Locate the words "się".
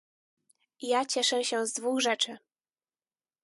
1.43-1.65